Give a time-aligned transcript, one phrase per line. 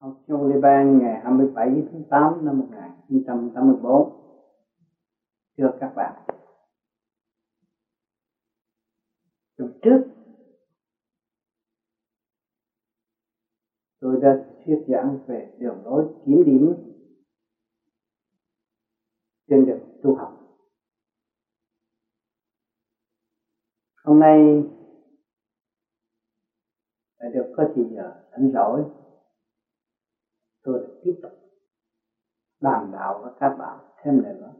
[0.00, 4.20] học trong Liban ngày 27 tháng 8 năm 1984
[5.56, 6.26] thưa các bạn,
[9.56, 10.04] tuần trước,
[14.00, 16.74] tôi đã thuyết giảng về đường lối kiếm điểm
[19.48, 20.36] trên đường tu học.
[24.04, 24.62] Hôm nay
[27.18, 28.99] lại được có thì giờ rảnh rỗi
[30.62, 31.32] tôi tiếp tục
[32.60, 34.52] đàm đạo với các bạn thêm nữa.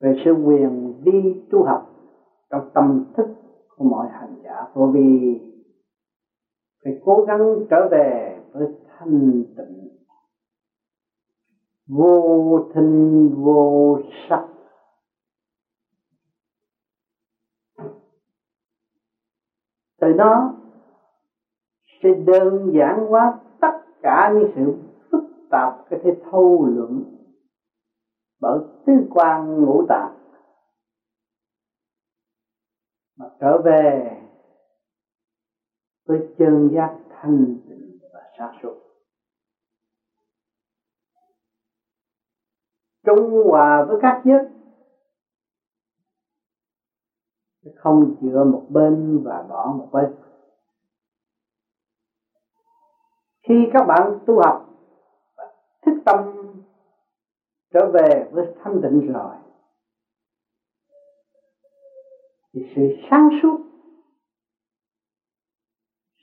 [0.00, 1.96] Về sự quyền đi tu học
[2.50, 3.26] trong tâm thức
[3.76, 5.40] của mọi hành giả vô vi
[6.84, 9.88] phải cố gắng trở về với thanh tịnh.
[11.86, 13.98] Vô thinh, vô
[14.28, 14.48] sắc.
[20.00, 20.59] Từ đó
[22.02, 24.74] sẽ đơn giản hóa tất cả những sự
[25.10, 27.04] phức tạp có thể thâu luận
[28.40, 30.16] bởi tứ quan ngũ tạng.
[33.16, 34.16] Mà trở về
[36.04, 38.74] với chân giác thanh tịnh và sáng suốt
[43.06, 44.50] trung hòa với các nhất.
[47.76, 50.14] Không dựa một bên và bỏ một bên.
[53.50, 54.68] Khi các bạn tu học,
[55.86, 56.18] thức tâm
[57.72, 59.34] trở về với thanh tịnh rồi,
[62.52, 63.60] thì sự sáng suốt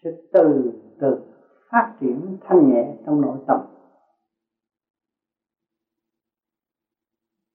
[0.03, 1.33] sẽ từ từ
[1.69, 3.61] phát triển thanh nhẹ trong nội tâm.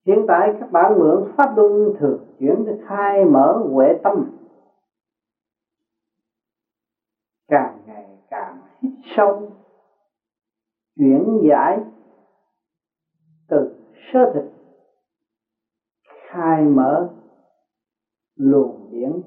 [0.07, 4.39] Hiện tại các bạn mượn pháp luân thường chuyển để khai mở huệ tâm.
[7.49, 9.53] Càng ngày càng hít sâu
[10.97, 11.81] chuyển giải
[13.49, 13.75] từ
[14.13, 14.43] sơ thịt
[16.29, 17.15] khai mở
[18.35, 19.21] luồng điển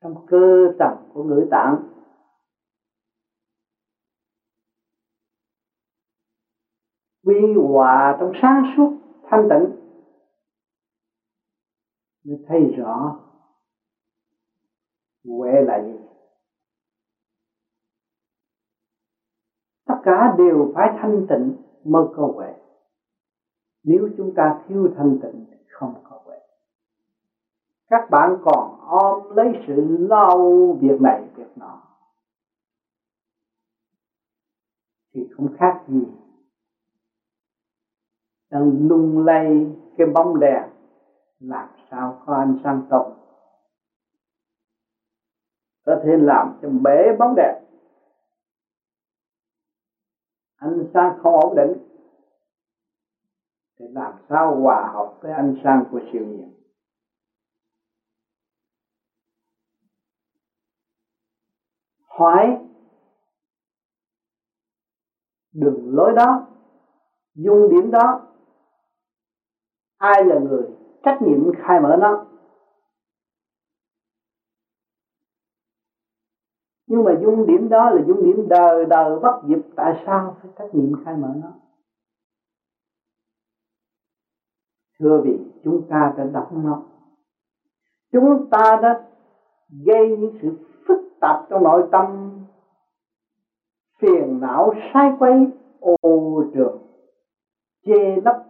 [0.00, 1.86] trong cơ tầng của ngữ tạng.
[7.22, 8.88] Quy hòa trong sáng suốt
[9.22, 9.80] thanh tịnh,
[12.24, 13.20] mới thấy rõ
[15.24, 15.92] huệ là gì
[19.84, 22.54] tất cả đều phải thanh tịnh mới có huệ.
[23.82, 26.38] Nếu chúng ta thiếu thanh tịnh thì không có huệ.
[27.88, 30.30] Các bạn còn ôm lấy sự lo
[30.80, 31.82] việc này, việc nọ.
[35.14, 36.06] Thì không khác gì.
[38.50, 39.66] Đang lung lay
[39.98, 40.62] cái bóng đèn,
[41.40, 43.16] làm sao có ánh sáng tốt.
[45.86, 47.69] Có thể làm cho bể bóng đèn
[50.60, 51.72] ánh sáng không ổn định.
[53.78, 56.54] Thì làm sao hòa hợp với ánh sáng của siêu nhiên?
[62.18, 62.58] Hỏi
[65.52, 66.46] đường lối đó.
[67.34, 68.26] Dung điểm đó.
[69.96, 70.70] Ai là người
[71.02, 72.29] trách nhiệm khai mở nó?
[76.90, 79.58] Nhưng mà dung điểm đó là dung điểm đời đời bất diệt.
[79.76, 81.52] Tại sao phải trách nhiệm khai mở nó?
[84.98, 86.82] Thưa vì chúng ta đã đóng nó.
[88.12, 89.08] Chúng ta đã
[89.86, 90.56] gây những sự
[90.88, 92.30] phức tạp trong nội tâm.
[93.98, 95.46] Phiền não sai quay
[95.80, 96.78] ô trường
[97.86, 98.44] che lấp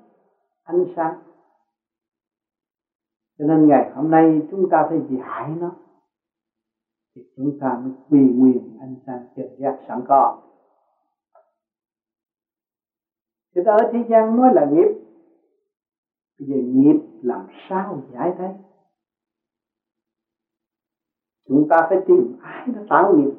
[0.62, 1.18] ánh sáng.
[3.38, 5.70] Cho nên ngày hôm nay chúng ta phải giải nó
[7.20, 10.42] thì chúng ta mới quy nguyên anh sáng chân giác sẵn có.
[13.54, 14.88] Thì ở thế gian nói là nghiệp.
[16.38, 18.54] Bây giờ nghiệp làm sao giải thế?
[21.48, 23.32] Chúng ta phải tìm ai đã tạo nghiệp?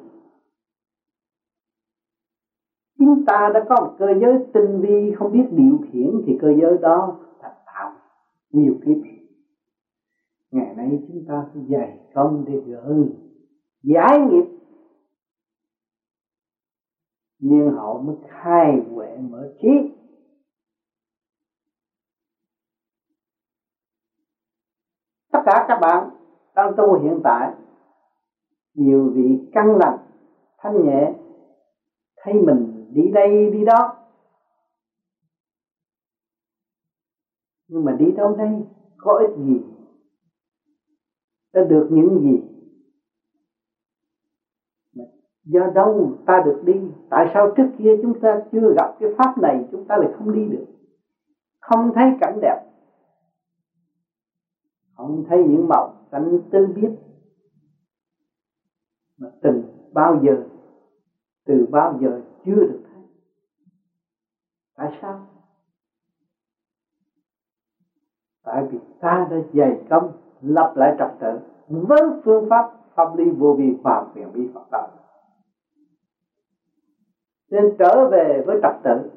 [2.98, 6.48] Chúng ta đã có một cơ giới tinh vi, không biết điều khiển thì cơ
[6.60, 7.92] giới đó đã tạo
[8.50, 8.96] nhiều kiếp.
[10.50, 12.94] Ngày nay chúng ta phải dày công để gỡ
[13.82, 14.44] giải nghiệp.
[17.38, 19.68] Nhưng họ mới khai huệ mở trí.
[25.32, 26.08] Tất cả các bạn
[26.54, 27.54] đang tu hiện tại,
[28.74, 29.98] nhiều vị căn lành,
[30.58, 31.12] thanh nhẹ,
[32.16, 33.98] thấy mình đi đây đi đó.
[37.68, 38.62] Nhưng mà đi đâu đây?
[38.96, 39.60] Có ích gì?
[41.52, 42.51] Đã được những gì?
[45.44, 46.80] Do đâu ta được đi?
[47.10, 50.32] Tại sao trước kia chúng ta chưa gặp cái pháp này, chúng ta lại không
[50.32, 50.66] đi được?
[51.60, 52.62] Không thấy cảnh đẹp.
[54.96, 56.90] Không thấy những màu cảnh tư biết
[59.18, 59.62] mà từng
[59.92, 60.44] bao giờ,
[61.44, 63.02] từ bao giờ chưa được thấy.
[64.76, 65.26] Tại sao?
[68.44, 73.30] Tại vì ta đã dày công lập lại trật tự, với phương pháp pháp lý
[73.30, 74.88] vô vi hòa quyền vi Phật đạo
[77.52, 79.10] nên trở về với trật tự.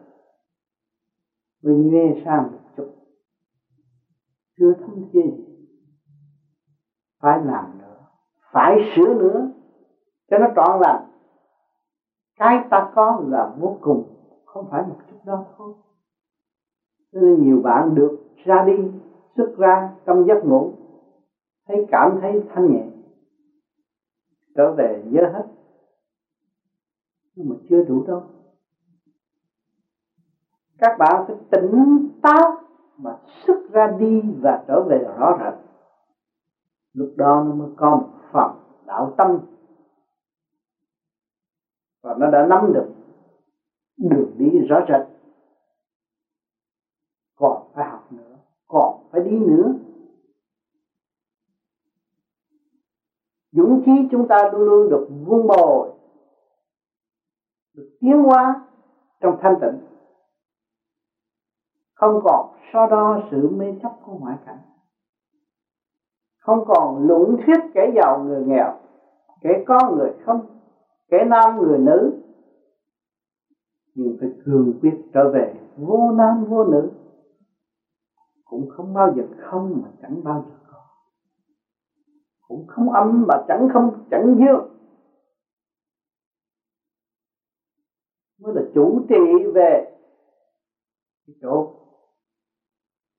[1.64, 2.88] Mình nghe sang một chút.
[4.58, 5.46] Chưa thấm thiên gì.
[7.22, 8.08] Phải làm nữa.
[8.52, 9.50] Phải sửa nữa.
[10.30, 11.06] Cho nó trọn lành.
[12.36, 14.04] Cái ta có là vô cùng.
[14.46, 15.74] Không phải một chút đó thôi.
[17.12, 18.92] Nên nhiều bạn được ra đi,
[19.36, 20.72] xuất ra trong giấc ngủ.
[21.68, 22.88] Thấy cảm thấy thanh nhẹ.
[24.56, 25.55] Trở về nhớ hết
[27.36, 28.24] nhưng mà chưa đủ đâu.
[30.78, 32.58] Các bạn phải tỉnh táo
[32.98, 35.54] mà xuất ra đi và trở về rõ rệt.
[36.94, 38.52] Lúc đó nó mới có một phần
[38.86, 39.40] đạo tâm.
[42.02, 42.94] Và nó đã nắm được
[43.98, 45.02] đường đi rõ rệt.
[47.36, 48.38] Còn phải học nữa,
[48.68, 49.74] còn phải đi nữa.
[53.52, 55.95] Dũng khí chúng ta luôn luôn được vun bồi
[57.75, 58.66] được tiến hóa
[59.22, 59.88] trong thanh tịnh.
[61.94, 64.60] Không còn so đo sự mê chấp của ngoại cảnh.
[66.39, 68.80] Không còn luận thuyết kẻ giàu người nghèo,
[69.42, 70.60] kẻ có người không,
[71.10, 72.22] kẻ nam người nữ.
[73.95, 76.92] Nhưng phải cường quyết trở về vô nam vô nữ.
[78.45, 80.80] Cũng không bao giờ không mà chẳng bao giờ có.
[82.48, 84.75] Cũng không âm mà chẳng không, chẳng dương.
[88.46, 89.98] Mới là chủ trị về
[91.28, 91.74] cái chỗ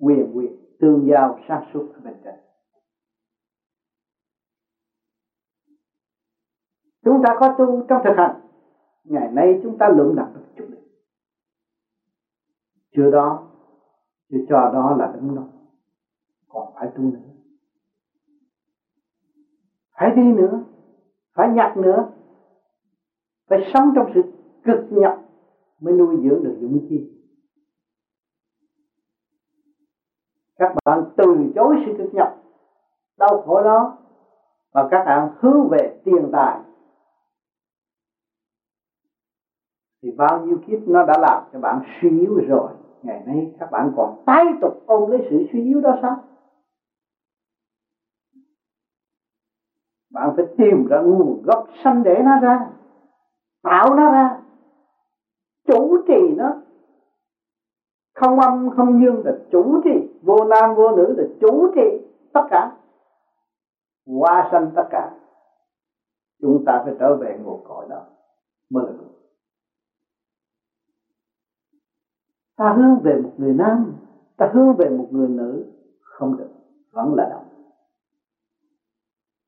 [0.01, 2.35] quyền quyền, tương giao sát xuất ở bên trên.
[7.05, 8.41] Chúng ta có tu trong thực hành.
[9.05, 10.89] Ngày nay chúng ta lượm đặt được chút định
[12.97, 13.49] chưa đó,
[14.31, 15.49] chưa cho đó là đúng đâu
[16.49, 17.19] còn phải tu nữa.
[19.99, 20.65] Phải đi nữa,
[21.35, 22.13] phải nhặt nữa,
[23.49, 24.36] phải sống trong sự
[24.67, 25.19] cực nhọc
[25.81, 27.13] mới nuôi dưỡng được dũng chi.
[30.59, 32.43] Các bạn từ chối sự cực nhọc,
[33.19, 33.99] đau khổ đó,
[34.73, 36.61] và các bạn hướng về tiền tài.
[40.03, 42.71] Thì bao nhiêu kiếp nó đã làm cho bạn suy yếu rồi,
[43.03, 46.25] ngày nay các bạn còn tái tục ôm lấy sự suy yếu đó sao?
[50.11, 52.71] Bạn phải tìm ra nguồn gốc sanh để nó ra,
[53.63, 54.43] tạo nó ra
[55.67, 56.63] chủ trì nó.
[58.15, 60.19] Không âm, không dương là chủ trì.
[60.23, 62.77] Vô nam, vô nữ là chủ trì tất cả.
[64.07, 65.15] Hoa sanh tất cả.
[66.41, 68.03] Chúng ta phải trở về nguồn cội đó.
[68.71, 69.13] Mới là đúng
[72.57, 73.93] ta hướng về một người nam,
[74.37, 75.67] ta hướng về một người nữ.
[76.01, 76.49] Không được.
[76.93, 77.57] Vẫn là động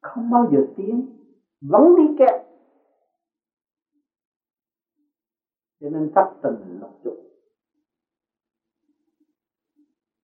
[0.08, 1.06] không bao giờ tiến.
[1.60, 2.47] Vẫn đi kẹt.
[5.80, 7.14] Cho nên thất tình lục dục.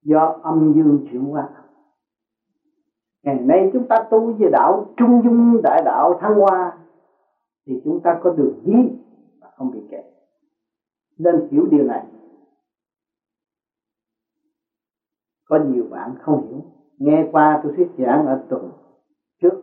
[0.02, 1.48] Do âm dương chuyển hóa.
[3.22, 6.78] Ngày nay chúng ta tu về đạo trung dung đại đạo thăng hoa,
[7.66, 8.90] thì chúng ta có đường đi
[9.40, 10.04] và không bị kẹt.
[11.18, 12.06] Nên hiểu điều này.
[15.44, 16.62] Có nhiều bạn không hiểu.
[16.98, 18.70] Nghe qua tôi thuyết giảng ở tuần
[19.42, 19.62] trước,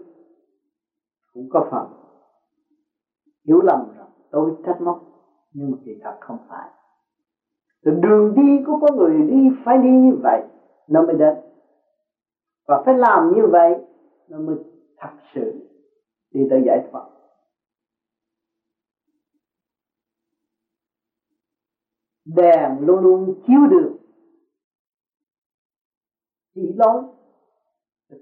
[1.33, 2.01] cũng có phần
[3.45, 5.10] hiểu lầm rằng tôi trách móc
[5.53, 6.69] nhưng mà kỳ thật không phải.
[7.81, 10.43] Rồi đường đi của có người đi phải đi như vậy
[10.87, 11.35] nó mới đến.
[12.67, 13.75] Và phải làm như vậy
[14.27, 14.55] nó mới
[14.97, 15.69] thật sự
[16.31, 17.07] đi tới giải thoát.
[22.25, 23.97] Đèn luôn luôn chiếu được.
[26.55, 27.03] Chỉ lối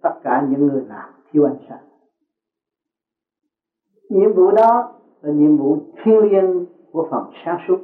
[0.02, 1.88] tất cả những người làm thiếu ánh sáng.
[4.10, 7.78] Nhiệm vụ đó là nhiệm vụ thiêng liêng của phần sáng suốt.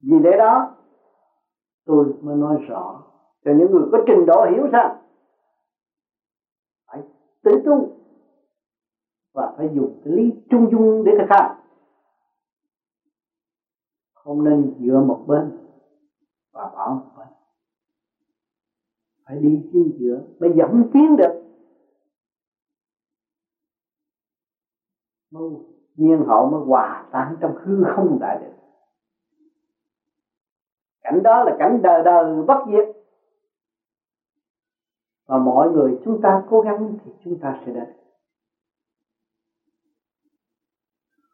[0.00, 0.76] Vì lẽ đó,
[1.84, 3.02] tôi mới nói rõ
[3.44, 4.98] cho những người có trình độ hiểu rằng
[6.86, 7.02] phải
[7.42, 7.96] tự tu
[9.32, 11.56] và phải dùng cái lý trung dung để thực hành.
[14.14, 15.58] Không nên dựa một bên
[16.52, 17.28] và bỏ một bên.
[19.24, 21.42] Phải đi chính giữa mới dẫn tiến được.
[25.30, 25.50] Mới
[25.98, 28.52] nhiên hậu mới hòa tan trong hư không đại định.
[31.02, 32.84] Cảnh đó là cảnh đời đời bất diệt.
[35.26, 37.84] Và mọi người chúng ta cố gắng thì chúng ta sẽ đến.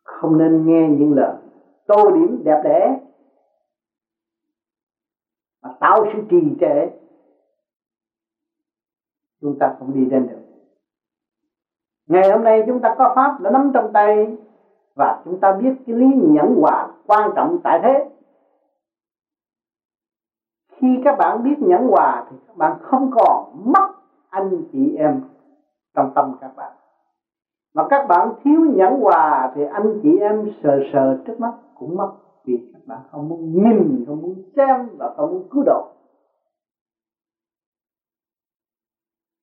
[0.03, 1.37] Không nên nghe những lời
[1.87, 3.01] tô điểm đẹp đẽ
[5.63, 6.87] mà tạo sự trì trệ.
[9.41, 10.41] Chúng ta không đi đến được.
[12.07, 14.37] Ngày hôm nay chúng ta có pháp đã nắm trong tay
[14.97, 18.11] và chúng ta biết cái lý nhẫn hòa quan trọng tại thế.
[20.73, 23.95] Khi các bạn biết nhẫn hòa thì các bạn không còn mất
[24.31, 25.21] anh chị em
[25.95, 26.73] trong tâm các bạn.
[27.75, 31.97] Mà các bạn thiếu nhẫn hòa thì anh chị em sờ sờ trước mắt cũng
[31.97, 32.13] mất,
[32.45, 35.91] vì các bạn không muốn nhìn, không muốn xem và không muốn cứu độ.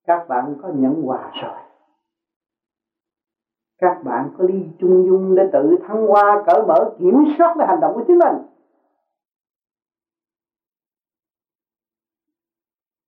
[0.07, 1.70] Các bạn có nhẫn hòa rồi
[3.81, 7.67] các bạn có ly chung dung để tự thăng hoa, cởi mở, kiểm soát cái
[7.67, 8.47] hành động của chính mình.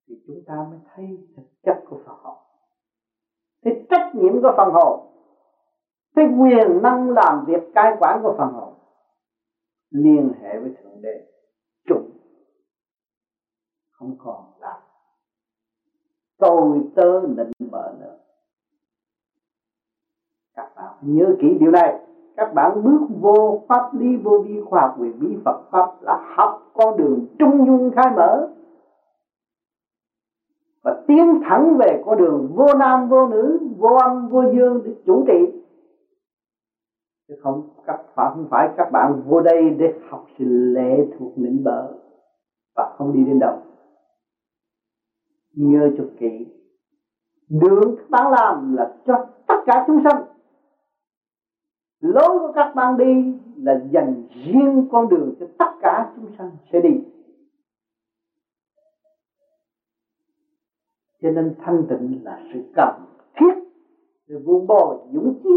[0.08, 2.38] Thì chúng ta mới thấy thực chất của Phật hồn
[3.63, 5.10] thấy trách nhiệm của phần hồn
[6.15, 8.74] thấy quyền năng làm việc cai quản của phần hồn
[9.89, 11.27] liên hệ với thượng đế.
[11.88, 12.10] Trùng
[13.92, 14.82] không còn là.
[16.38, 18.23] Tôi tớ nịnh bợ nữa
[20.56, 22.00] các bạn nhớ kỹ điều này.
[22.38, 26.34] Các bạn bước vô pháp lý, vô vi khoa học quyền bí Phật pháp là
[26.36, 28.50] học con đường trung dung khai mở.
[30.84, 34.96] Và tiến thẳng về con đường vô nam, vô nữ, vô âm, vô dương để
[35.06, 35.64] chủ trị
[37.28, 41.38] chứ không, các bạn, không phải các bạn vô đây để học sự lệ thuộc
[41.38, 41.94] nịnh bợ
[42.76, 43.58] và không đi đến đâu.
[45.56, 46.48] Nhớ cho kỹ.
[47.50, 50.24] Đường các bạn làm là cho tất cả chúng sanh
[52.04, 56.52] lối của các bạn đi là dành riêng con đường cho tất cả chúng sanh
[56.72, 56.90] sẽ đi.
[61.22, 63.06] Cho nên thanh tịnh là sự cần
[63.36, 63.54] thiết
[64.28, 65.50] để vun bồi, dũng chí.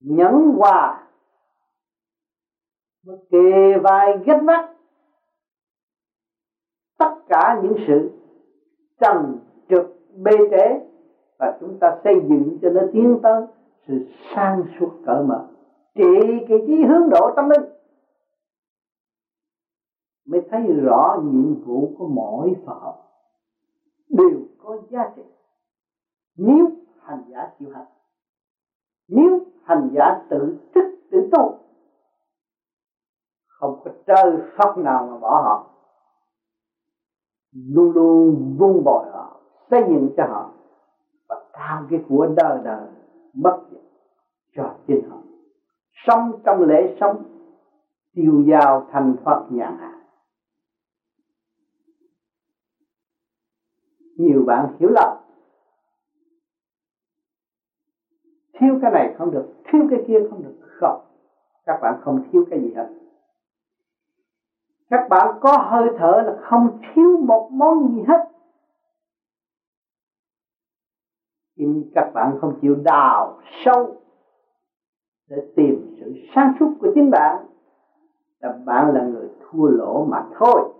[0.00, 1.08] Nhẫn hòa
[3.06, 4.74] mới kề vai ghét mắt
[6.98, 8.10] tất cả những sự
[9.00, 9.38] trần
[9.68, 9.84] trực
[10.16, 10.93] bê trễ
[11.38, 13.46] và chúng ta xây dựng cho nó tiến tới
[13.86, 15.46] sự sang suốt cởi mở,
[15.94, 16.04] trị
[16.48, 17.70] cái chí hướng độ tâm linh.
[20.26, 22.94] Mới thấy rõ nhiệm vụ của mỗi Phật
[24.08, 25.22] đều có giá trị.
[26.36, 26.70] Nếu
[27.02, 27.86] hành giả chịu hành,
[29.08, 31.58] nếu hành giả tự thức, tự tu,
[33.46, 35.70] không có trời Phật nào mà bỏ họ.
[37.52, 40.53] Luôn luôn vun bồi họ, xây dựng cho họ
[41.54, 42.86] và tạo cái của đời đời
[43.34, 43.80] bất diệt
[44.56, 45.16] cho chính họ.
[46.06, 47.22] Sống trong lễ sống,
[48.14, 49.94] tiêu dao thành Phật nhàn hạ
[54.16, 55.18] nhiều bạn hiểu lầm.
[58.52, 60.54] Thiếu cái này không được, thiếu cái kia không được.
[60.80, 61.00] Không,
[61.66, 62.88] các bạn không thiếu cái gì hết.
[64.90, 68.33] Các bạn có hơi thở là không thiếu một món gì hết.
[71.66, 73.96] Nhưng các bạn không chịu đào sâu
[75.30, 77.46] để tìm sự sáng suốt của chính bạn.
[78.40, 80.72] Là bạn là người thua lỗ mà thôi.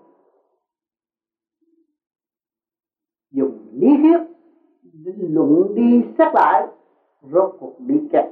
[3.31, 4.19] Dùng lý thuyết
[4.83, 6.67] để luận đi xét lại,
[7.23, 8.25] rốt cuộc bị kẹt.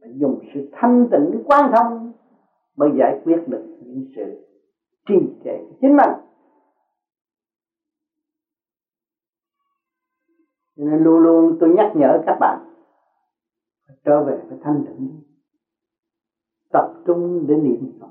[0.00, 2.12] Mà dùng sự thanh tịnh quan thông
[2.76, 4.46] mới giải quyết được những sự
[5.08, 5.14] trì
[5.44, 6.10] trệ chính mình.
[10.76, 12.58] Cho nên luôn luôn tôi nhắc nhở các bạn
[14.04, 15.22] trở về với thanh tịnh
[16.72, 18.10] tập trung để niệm Phật.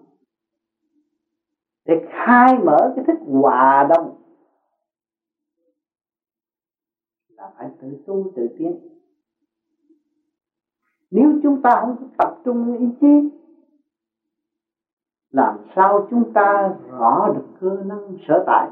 [1.86, 4.16] Để khai mở cái thức hòa đồng.
[7.28, 8.90] Là phải tự tu tự tiến.
[11.12, 13.38] Nếu chúng ta không tập trung ý chí,
[15.30, 18.70] làm sao chúng ta rõ được cơ năng sở tại?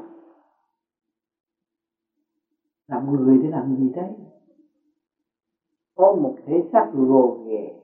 [2.92, 4.14] Làm người để làm gì đấy
[5.94, 7.82] có một thể xác gồ ghề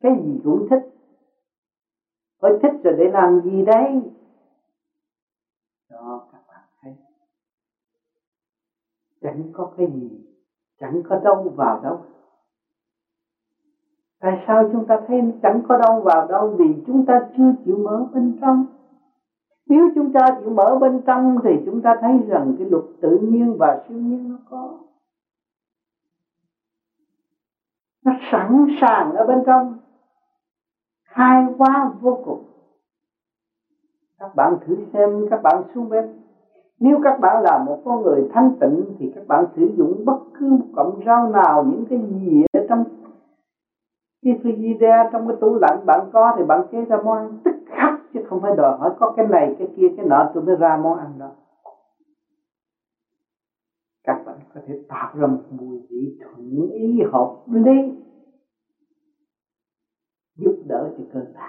[0.00, 0.80] cái gì cũng thích.
[2.38, 4.02] Ôi thích rồi để làm gì đấy
[5.90, 6.92] Đó, các bạn thấy.
[9.20, 10.10] Chẳng có cái gì,
[10.80, 11.98] Chẳng có đâu vào đâu.
[14.18, 16.56] Tại sao chúng ta thấy chẳng có đâu vào đâu?
[16.58, 18.64] Vì chúng ta chưa chịu mở bên trong.
[19.70, 23.18] Nếu chúng ta chịu mở bên trong Thì chúng ta thấy rằng cái luật tự
[23.22, 24.78] nhiên và siêu nhiên nó có.
[28.04, 29.78] Nó sẵn sàng ở bên trong,
[31.04, 32.44] khai hóa vô cùng.
[34.18, 36.04] Các bạn thử xem, các bạn xuống bếp
[36.80, 40.18] nếu các bạn là một con người thanh tịnh thì các bạn sử dụng bất
[40.38, 42.84] cứ một cọng rau nào, những cái gì ở trong,
[44.24, 47.49] cái frigidaire trong cái tủ lạnh bạn có thì bạn chế ra món ăn
[48.12, 50.76] chứ không phải đòi hỏi có cái này, cái kia, cái nọ, tôi mới ra
[50.76, 51.30] món ăn đó.
[54.04, 57.92] Các bạn có thể tạo ra một mùi vị thuận ý hợp lý,
[60.36, 61.40] giúp đỡ cho cơ thể.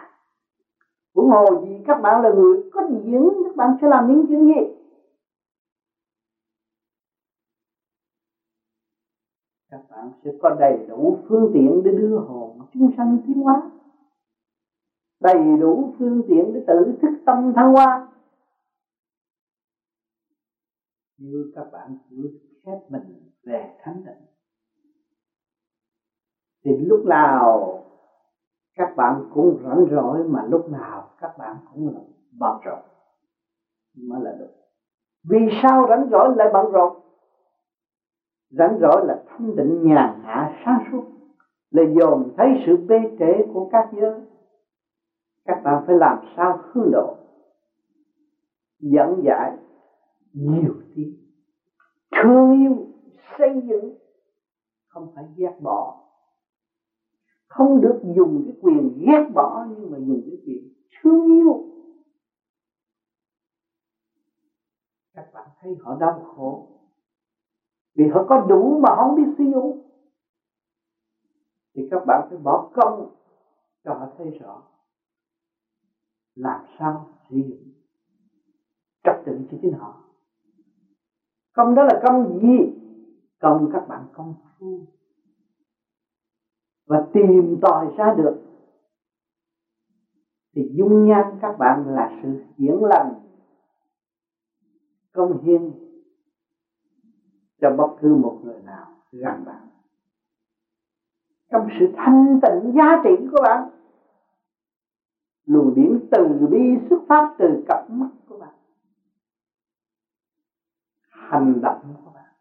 [1.15, 4.45] Huống hồ gì các bạn là người có điển, các bạn sẽ làm những chuyện
[4.45, 4.61] gì?
[9.69, 13.69] Các bạn sẽ có đầy đủ phương tiện để đưa hồn chúng sanh tiến hóa
[15.21, 18.07] đầy đủ phương tiện để tự thức tâm thăng hoa.
[21.17, 24.25] Như các bạn cứ khép mình về thánh định.
[26.65, 27.77] Thì lúc nào
[28.75, 32.01] các bạn cũng rảnh rỗi mà lúc nào các bạn cũng là
[32.39, 32.79] bận rộn
[34.09, 34.51] mới là được.
[35.23, 37.01] Vì sao rảnh rỗi lại bận rộn
[38.49, 41.03] rảnh rỗi là thanh định nhàn hạ sáng suốt,
[41.71, 44.21] là dồn thấy sự bê trễ của các giới
[45.45, 47.15] các bạn phải làm sao hướng độ?
[48.79, 49.57] Dẫn giải
[50.33, 51.13] nhiều tiếng.
[52.11, 52.87] Thương yêu,
[53.37, 53.97] xây dựng.
[54.87, 55.97] Không phải ghét bỏ.
[57.47, 61.65] Không được dùng cái quyền ghét bỏ nhưng mà dùng cái quyền thương yêu.
[65.13, 66.67] Các bạn thấy họ đau khổ.
[67.95, 69.91] Vì họ có đủ mà không biết sử dụng
[71.73, 73.15] thì các bạn phải bỏ công
[73.83, 74.70] cho họ thấy rõ
[76.35, 77.73] làm sao sử dụng.
[79.03, 80.03] Trật tự cho chính họ.
[81.53, 82.73] Công đó là công gì?
[83.39, 84.87] Công các bạn công phu.
[86.85, 88.41] Và tìm tòi ra được.
[90.55, 93.13] Thì dung nhan các bạn là sự hiển lành.
[95.11, 95.71] Công hiến
[97.61, 99.67] cho bất cứ một người nào gần bạn.
[101.51, 103.69] Trong sự thanh tịnh giá trị của bạn
[105.45, 108.53] luồng điển từ bi xuất phát từ cặp mắt của bạn.
[111.09, 112.33] Hành động của bạn.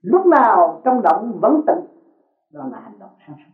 [0.00, 1.86] Lúc nào trong động vẫn tịnh,
[2.50, 3.52] đó là hành động sáng suốt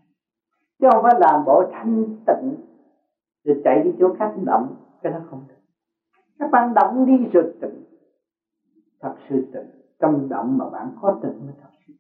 [0.79, 2.57] chứ không phải làm bộ thanh tịnh
[3.45, 5.55] rồi chạy đi chỗ khác động, cái đó không được.
[6.39, 7.85] Các bạn động đi rồi tịnh.
[9.01, 9.83] Thật sự tịnh.
[9.99, 11.93] Trong động mà bạn có tịnh mới thật sự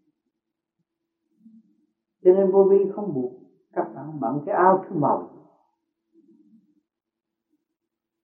[2.24, 3.32] cho nên vô vi không buộc
[3.72, 5.28] các bạn bận cái áo thứ màu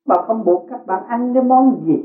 [0.08, 2.04] mà không buộc các bạn ăn cái món gì.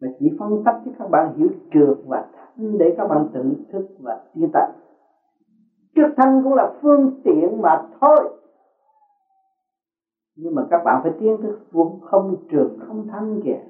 [0.00, 3.54] Mà chỉ phân tích cho các bạn hiểu trượt và thanh để các bạn tự
[3.72, 4.70] thức và tiến tận.
[5.94, 8.28] Trước thanh cũng là phương tiện mà thôi.
[10.34, 13.60] Nhưng mà các bạn phải tiến thức vốn không trượt, không thanh kìa.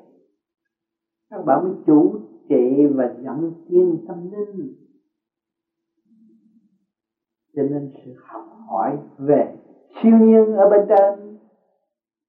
[1.31, 2.17] Các bạn mới chủ
[2.49, 4.75] trị và dẫn tiên tâm linh.
[7.57, 9.57] Cho nên sự học hỏi về
[10.03, 11.36] siêu nhiên ở bên trên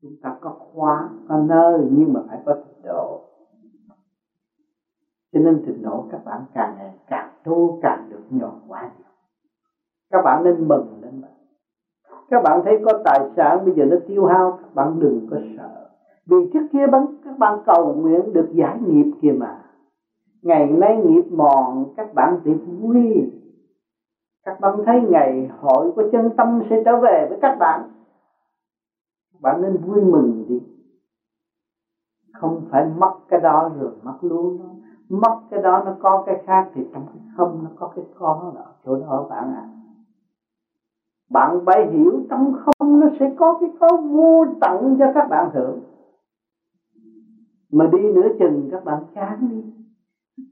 [0.09, 3.21] chúng ta có khóa, có nơi nhưng mà phải có trình độ.
[5.33, 9.07] Cho nên trình độ các bạn càng ngày càng tu, càng được nhỏ quá nhiều
[10.11, 11.27] các bạn nên mừng lên mà
[12.29, 15.37] các bạn thấy có tài sản bây giờ nó tiêu hao, các bạn đừng có
[15.57, 15.89] sợ.
[16.25, 16.85] Vì trước kia
[17.25, 19.59] các bạn cầu nguyện được giải nghiệp kìa mà.
[20.41, 23.31] Ngày nay nghiệp mòn, các bạn thì vui.
[24.45, 27.81] Các bạn thấy ngày hội của chân tâm sẽ trở về với các bạn
[29.41, 30.59] bạn nên vui mừng đi
[32.33, 34.57] không phải mất cái đó rồi mất luôn.
[34.59, 34.65] Đó
[35.09, 38.53] mất cái đó nó có cái khác thì trong cái không nó có cái có
[38.55, 39.63] ở chỗ đó bạn ạ.
[39.63, 39.77] À
[41.29, 45.49] bạn phải hiểu trong không nó sẽ có cái có vô tận cho các bạn
[45.53, 45.79] hưởng
[47.71, 49.63] mà đi nửa chừng các bạn chán đi.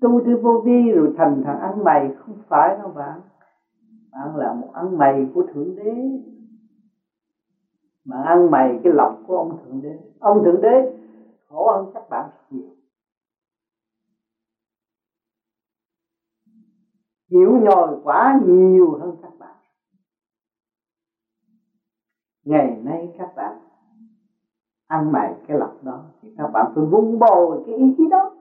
[0.01, 3.21] Tu theo vô vi rồi thành thằng ăn mày không phải đâu bạn.
[4.11, 6.19] Bạn là một ăn mày của thượng đế
[8.05, 9.99] mà ăn mày cái lọc của ông thượng đế.
[10.19, 10.97] Ông thượng đế
[11.47, 12.75] khổ hơn các bạn nhiều.
[17.29, 19.55] Hiểu nhồi quá nhiều hơn các bạn.
[22.43, 23.59] Ngày nay các bạn
[24.87, 28.35] ăn mày cái lọc đó, thì các bạn phải vun bồi cái ý chí đó.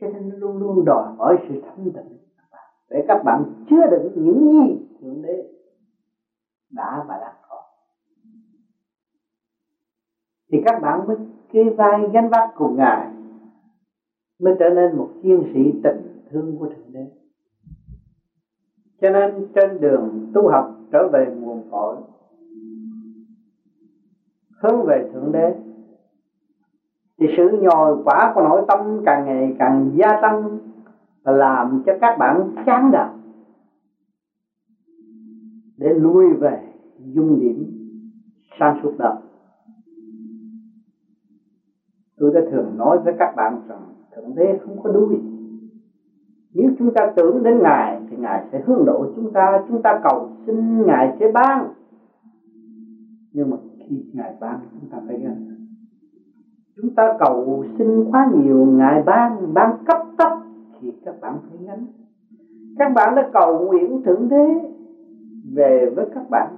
[0.00, 2.19] Cho nên luôn luôn đòi hỏi sự thanh tịnh
[2.90, 5.48] để các bạn chứa đựng những gì thượng đế
[6.70, 7.62] đã và đang có.
[10.52, 11.16] Thì các bạn mới
[11.52, 13.10] kê vai gánh vác cùng ngài,
[14.40, 17.06] mới trở nên một chiến sĩ tình thương của thượng đế.
[19.00, 21.96] Cho nên trên đường tu học trở về nguồn cội,
[24.62, 25.54] hướng về thượng đế,
[27.18, 30.58] thì sự nhồi quả của nội tâm càng ngày càng gia tăng
[31.24, 33.08] làm cho các bạn chán đời.
[35.76, 37.66] Để lui về dung điểm
[38.60, 39.16] sang suốt đời.
[42.18, 45.20] Tôi đã thường nói với các bạn rằng thượng đế không có đuôi
[46.54, 50.00] nếu chúng ta tưởng đến ngài thì ngài sẽ hướng độ chúng ta chúng ta
[50.02, 51.68] cầu xin ngài sẽ ban.
[53.32, 53.56] Nhưng mà
[53.88, 55.46] khi ngài ban, chúng ta phải gánh.
[56.76, 60.39] Chúng ta cầu xin quá nhiều, ngài ban ban cấp tốc
[60.80, 61.86] thì các bạn phải gánh
[62.78, 64.70] các bạn đã cầu nguyện thượng đế
[65.54, 66.56] về với các bạn,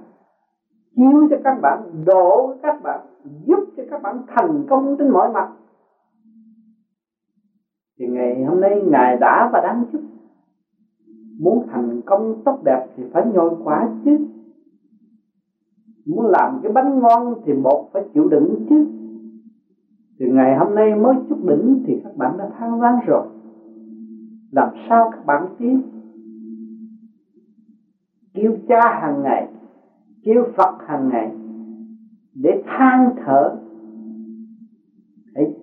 [0.95, 2.99] chiếu cho các bạn, độ các bạn,
[3.45, 5.49] giúp cho các bạn thành công trên mọi mặt.
[7.99, 10.01] Thì ngày hôm nay ngài đã và đang giúp.
[11.39, 14.17] Muốn thành công tốt đẹp thì phải nhồi quả chứ.
[16.05, 18.85] Muốn làm cái bánh ngon thì một phải chịu đựng chứ.
[20.19, 23.25] Thì ngày hôm nay mới chút đỉnh thì các bạn đã than vãn rồi
[24.53, 25.81] làm sao các bạn tiến
[28.33, 29.47] kêu cha hàng ngày,
[30.23, 31.35] kêu phật hàng ngày
[32.33, 33.55] để than thở.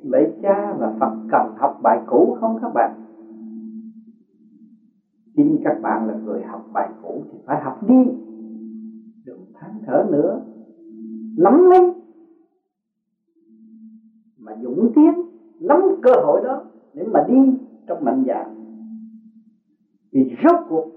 [0.02, 2.92] Vậy cha và phật cần học bài cũ không các bạn?
[5.36, 8.12] Chính các bạn là người học bài cũ thì phải học đi.
[9.24, 10.40] Đừng than thở nữa.
[11.36, 11.94] Lắm lấy.
[14.38, 15.12] Mà dũng tiến,
[15.60, 18.59] nắm cơ hội đó để mà đi trong mạnh dạng
[20.12, 20.90] thì rốt cuộc,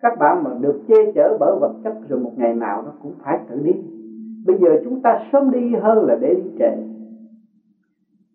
[0.00, 3.12] các bạn mà được che chở bởi vật chất rồi một ngày nào nó cũng
[3.24, 3.72] phải tự đi
[4.48, 6.76] bây giờ chúng ta sớm đi hơn là để đi trễ.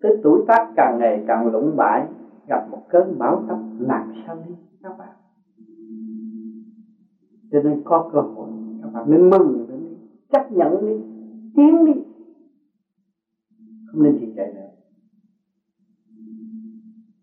[0.01, 2.07] Tới tuổi tác càng ngày càng lũng bại,
[2.47, 5.09] gặp một cơn bão táp làm sao đi, các bạn?
[7.51, 8.49] Cho nên có cơ hội,
[8.81, 9.95] các bạn nên mừng nên đi,
[10.31, 11.03] chấp nhận đi,
[11.55, 12.01] tiến đi.
[13.87, 14.69] Không nên trì trệ nữa.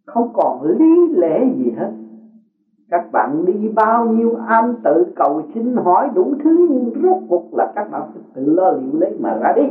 [0.06, 1.92] Không còn lý lẽ gì hết
[2.90, 7.54] các bạn đi bao nhiêu am tự cầu xin hỏi đủ thứ nhưng rốt cuộc
[7.54, 9.62] là các bạn phải tự lo liệu lấy mà ra đi.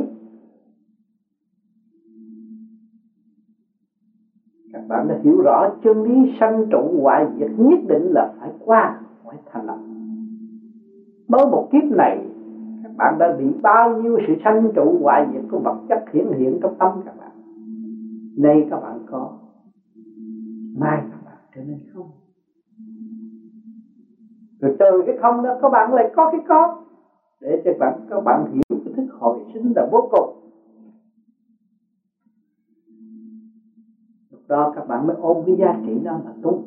[4.72, 8.50] Các bạn đã hiểu rõ chân lý sanh trụ hoại diệt nhất định là phải
[8.64, 9.78] qua, phải thành lập.
[11.28, 12.26] Mới một kiếp này,
[12.82, 16.26] các bạn đã bị bao nhiêu sự sanh trụ hoại diệt của vật chất hiển
[16.32, 17.30] hiện trong tâm các bạn.
[18.38, 19.32] Nay các bạn có,
[20.78, 22.19] mai các bạn trở nên không
[24.60, 26.84] rồi từ cái không đó, các bạn lại có cái có.
[27.40, 30.36] Để cho bạn, các bạn hiểu cái thức hồi sinh là vô cùng.
[34.30, 36.64] Lúc đó các bạn mới ôm cái giá trị đó mà tu.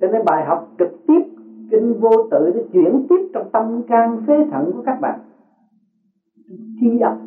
[0.00, 1.22] Cho nên bài học trực tiếp,
[1.70, 5.20] kinh vô tự để chuyển tiếp trong tâm can phế thận của các bạn.
[6.80, 7.18] Trí óc.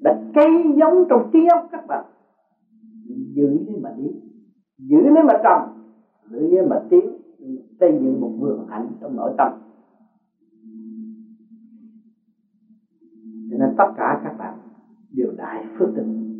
[0.00, 2.04] Đã cây giống trong trí óc các bạn.
[3.34, 4.10] Giữ lấy mà đi.
[4.78, 5.79] Giữ lấy mà trồng
[6.30, 7.08] giữ mà tiến
[7.80, 9.48] xây dựng một vườn hạnh trong nội tâm,
[13.50, 14.54] cho nên tất cả các bạn
[15.10, 16.30] đều đại phước tình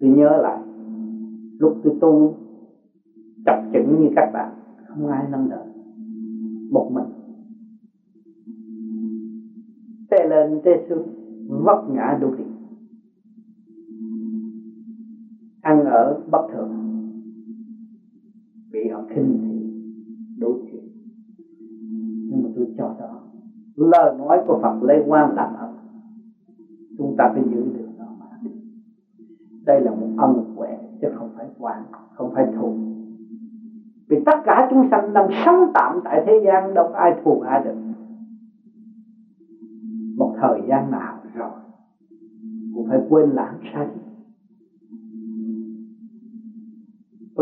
[0.00, 0.62] tôi nhớ lại,
[1.58, 2.32] lúc tôi tu,
[3.44, 4.48] chập chững như các bạn,
[4.86, 5.64] không ai nâng đỡ,
[6.70, 7.04] một mình.
[10.10, 11.02] Tê lên tê xuống,
[11.48, 12.46] vấp ngã đủ điều
[19.08, 19.72] bị khinh thì
[20.38, 20.84] đối chuyện.
[22.30, 23.20] Nhưng mà tôi cho đó,
[23.76, 25.72] lời nói của Phật lấy quan làm ơn
[26.98, 28.26] chúng ta phải giữ được nó mà.
[29.66, 31.82] Đây là một ân huệ, chứ không phải quan
[32.14, 32.76] không phải thù.
[34.08, 37.40] Vì tất cả chúng sanh đang sống tạm tại thế gian, đâu có ai thù
[37.40, 37.74] ai được.
[40.16, 41.50] Một thời gian nào rồi,
[42.74, 43.88] cũng phải quên lãng sanh.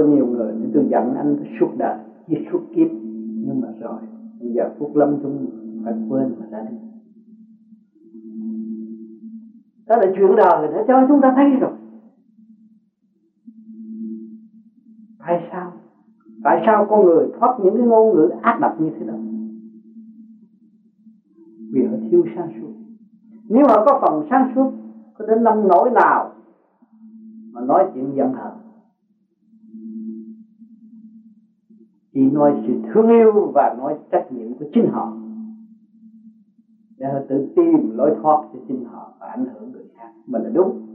[0.01, 2.89] Có nhiều người nên tôi giận anh suốt đời như suốt kiếp.
[3.47, 4.01] Nhưng mà rồi,
[4.41, 5.47] bây giờ phút lâm chung
[5.85, 6.77] phải quên mà ra đi.
[9.87, 11.71] Đó là chuyện đời đã cho chúng ta thấy rồi.
[15.19, 15.73] Tại sao?
[16.45, 19.15] Tại sao con người thoát những cái ngôn ngữ ác độc như thế đó
[21.73, 22.73] vì họ thiếu sáng suốt.
[23.49, 24.73] Nếu họ có phần sáng suốt,
[25.19, 26.33] có đến năm nỗi nào
[27.53, 28.60] mà nói chuyện giận hờn
[32.13, 35.17] chỉ nói sự thương yêu và nói trách nhiệm của chính họ.
[36.99, 40.13] Để họ tự tìm lối thoát cho chính họ và ảnh hưởng người khác.
[40.27, 40.87] Mình là đúng.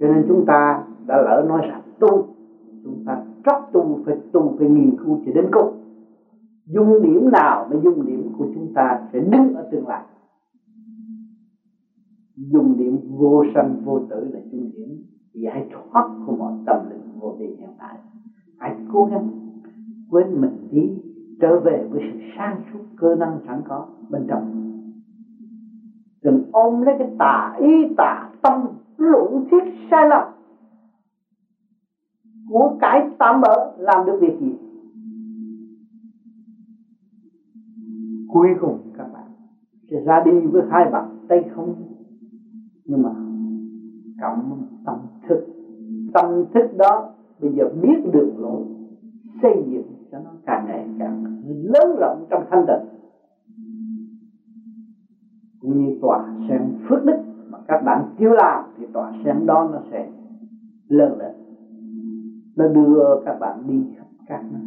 [0.00, 2.34] Cho nên chúng ta đã lỡ nói rằng tu,
[2.84, 5.78] chúng ta trót tu, phải tu, phải nghiên cứu cho đến cùng.
[6.66, 10.04] Dung điểm nào mà dung điểm của chúng ta sẽ đứng ở tương lai?
[12.36, 17.20] Dung điểm vô sanh vô tử là dung điểm giải thoát của mọi tâm linh
[17.20, 17.98] vô vi hiện tại.
[18.58, 19.28] Hãy cố gắng
[20.10, 21.02] quên mình đi,
[21.40, 24.72] trở về với sự sáng suốt cơ năng sẵn có bên trong.
[26.22, 30.32] Đừng ôm lấy cái tà ý, tà tâm, lũng thiết sai lầm
[32.48, 34.52] của cái tạm bỡ làm được việc gì.
[38.28, 39.30] Cuối cùng các bạn
[39.90, 41.74] sẽ ra đi với hai bàn tay không,
[42.84, 43.10] nhưng mà
[44.20, 44.96] cộng tâm
[46.14, 48.62] tâm thức đó bây giờ biết đường lối
[49.42, 52.88] xây dựng cho nó càng ngày càng lớn rộng trong thanh tịnh.
[55.60, 57.18] Cũng như tòa sen phước đức
[57.50, 60.10] mà các bạn thiếu làm thì tòa sen đó nó sẽ
[60.88, 61.32] lớn lên.
[62.56, 64.62] Nó đưa các bạn đi khắp các nơi.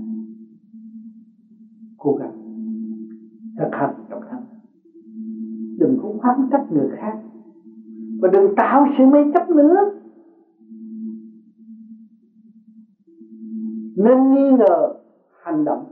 [1.98, 2.32] Cố gắng
[3.58, 4.40] thực hành trong thân
[5.78, 7.18] đừng có khoáng trách người khác.
[8.22, 9.92] Và đừng tạo sự mê chấp nữa.
[14.06, 14.94] Nên nghi ngờ
[15.44, 15.86] hành động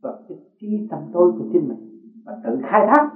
[0.00, 3.10] và cái trí tâm tôi của chính mình và tự khai thác.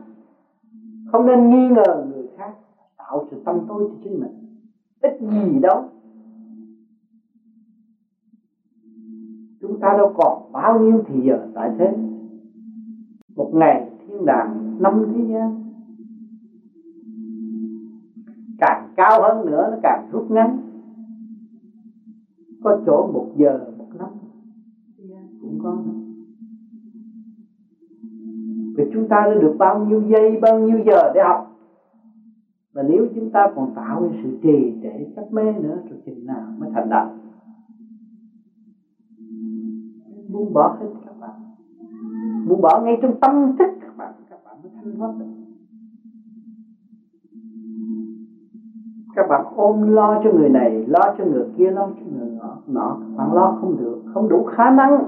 [1.12, 2.54] Không nên nghi ngờ người khác
[2.98, 4.32] tạo sự tâm tôi cho chính mình.
[5.02, 5.84] Ít gì đâu.
[9.60, 11.96] Chúng ta đâu còn bao nhiêu thì giờ tại thế.
[13.36, 15.62] Một ngày thiên đàng năm thế gian.
[18.58, 20.71] Càng cao hơn nữa nó càng rút ngắn
[22.64, 24.08] có chỗ một giờ một năm
[25.40, 25.82] cũng có.
[28.76, 31.48] Vì chúng ta đã được bao nhiêu giây bao nhiêu giờ để học?
[32.72, 36.26] Và nếu chúng ta còn tạo ra sự trì trệ chấp mê nữa rồi chừng
[36.26, 37.10] nào mới thành đạo
[40.32, 41.40] buông bỏ hết các bạn.
[42.48, 45.41] Buông bỏ ngay trong tâm thức các bạn các bạn mới thanh thoát được
[49.22, 52.56] các bạn ôm lo cho người này, lo cho người kia, lo cho người nọ
[52.66, 52.96] nọ.
[53.00, 55.04] Các bạn lo không được, không đủ khả năng.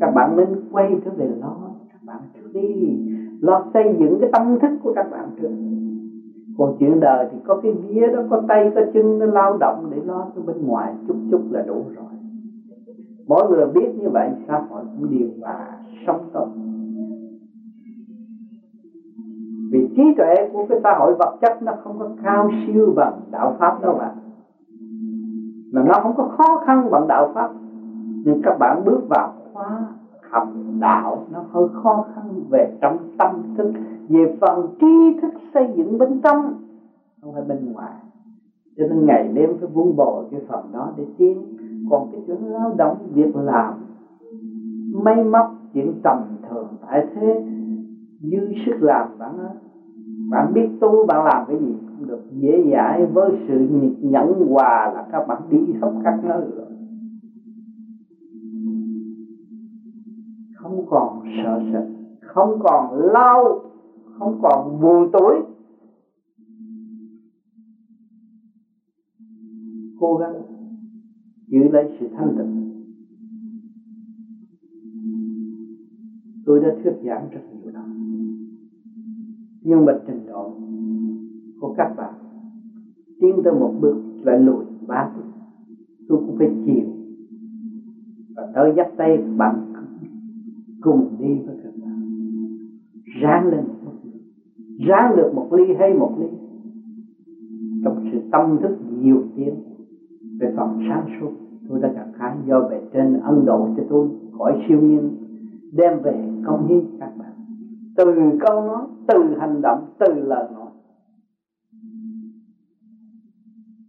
[0.00, 1.56] Các bạn nên quay trở về lo
[1.92, 2.98] các bạn trước đi.
[3.40, 5.48] Lo xây dựng cái tâm thức của các bạn trước.
[6.58, 9.88] Còn chuyện đời thì có cái vía đó, có tay, có chân, nó lao động
[9.90, 12.04] để lo cho bên ngoài chút chút là đủ rồi.
[13.28, 15.66] Mỗi người biết như vậy xã hội cũng điều hòa
[16.06, 16.48] sống tốt
[19.70, 23.20] vì trí tuệ của cái xã hội vật chất nó không có cao siêu bằng
[23.30, 24.14] đạo pháp đâu bạn
[25.72, 27.50] mà nó không có khó khăn bằng đạo pháp.
[28.24, 29.86] Nhưng các bạn bước vào khóa
[30.30, 30.48] học
[30.80, 33.72] đạo, nó hơi khó khăn về trong tâm thức,
[34.08, 36.54] về phần tri thức xây dựng bên trong,
[37.22, 37.92] không phải bên ngoài.
[38.76, 41.42] Cho nên ngày đêm phải vun bồi cái phần đó để tiến.
[41.90, 43.74] Còn cái chuyện lao động việc làm
[44.92, 46.18] may móc, chuyện tầm
[46.50, 47.42] thường, tại thế
[48.20, 49.38] dư sức làm bạn
[50.30, 52.20] bạn biết tu, bạn làm cái gì cũng được.
[52.32, 53.66] Dễ dãi với sự
[54.00, 56.66] nhẫn hòa là các bạn đi khắp các nơi rồi.
[60.54, 61.82] Không còn sợ sệt,
[62.20, 63.60] không còn lao,
[64.18, 65.42] không còn buồn tối.
[70.00, 70.32] Cố gắng
[71.46, 72.68] giữ lấy sự thanh tịnh.
[76.46, 77.57] Tôi đã thuyết giảng rất nhiều
[79.68, 80.50] nhưng mà trình độ
[81.60, 82.14] của các bạn
[83.20, 85.22] tiến tới một bước lại lùi ba bước.
[86.08, 86.84] Tôi cũng phải chịu.
[88.36, 89.74] Và tới dắt tay bạn
[90.80, 92.02] cùng đi với các bạn.
[93.22, 93.98] Ráng lên một bước
[94.78, 96.26] ráng được một ly hay một ly.
[97.84, 99.54] Trong sự tâm thức nhiều tiếng
[100.40, 101.30] về phần sáng suốt,
[101.68, 104.06] tôi đã gặt hái do về trên ân độ cho tôi
[104.38, 105.10] khỏi siêu nhiên,
[105.72, 107.27] đem về công hiến các bạn
[107.98, 110.70] từ câu nói từ hành động, từ lời nói.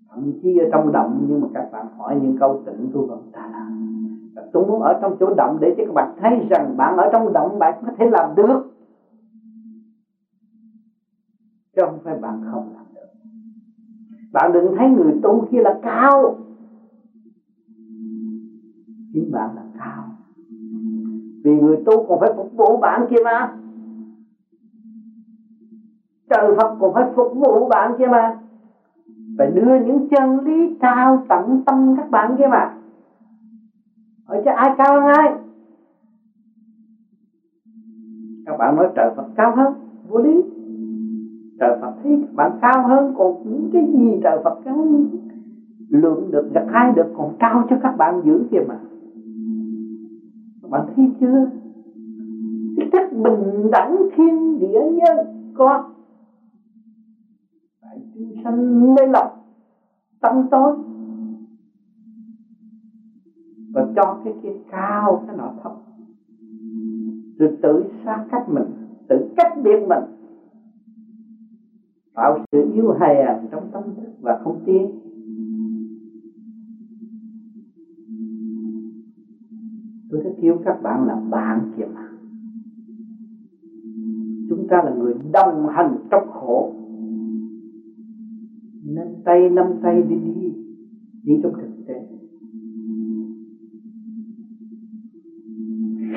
[0.09, 3.29] Thậm chí ở trong động, nhưng mà các bạn hỏi những câu tịnh tôi vẫn
[3.31, 3.69] ta làm
[4.53, 7.33] tôi muốn ở trong chỗ động để cho các bạn thấy rằng bạn ở trong
[7.33, 8.71] động, bạn có thể làm được.
[11.75, 13.07] Chứ không phải bạn không làm được.
[14.31, 16.37] Bạn đừng thấy người tu kia là cao.
[19.13, 20.03] Chính bạn là cao.
[21.43, 23.55] Vì người tu còn phải phục vụ bạn kia mà
[26.29, 28.37] trời Phật cũng phải phục vụ bạn kia mà.
[29.37, 32.73] Phải đưa những chân lý cao tận tâm các bạn kia mà.
[34.25, 35.33] Ở cho ai cao hơn ai?
[38.45, 39.73] Các bạn nói trời Phật cao hơn,
[40.09, 40.41] vô lý.
[41.59, 44.85] Trời Phật thấy các bạn cao hơn, còn những cái gì trời Phật cao
[45.89, 48.79] lượng được gặt hai được còn cao cho các bạn giữ kìa mà.
[50.61, 51.49] Các bạn thấy chưa?
[52.77, 55.17] Cái chất bình đẳng thiên địa nhân
[55.57, 55.89] có
[58.43, 59.45] sanh mê lọc
[60.21, 60.75] tâm tối.
[63.73, 65.71] Và cho cái kia cao, cái nọ thấp.
[67.37, 68.65] Rồi tự xa cách mình,
[69.09, 70.03] tự cách biệt mình.
[72.13, 74.99] Tạo sự yếu hèn trong tâm thức và không tiến.
[80.11, 82.09] Tôi rất kêu các bạn là bạn kìa mà
[84.49, 86.78] chúng ta là người đồng hành trong khổ
[88.95, 90.53] nên tay nắm tay đi đi
[91.23, 92.01] đi trong thực tế.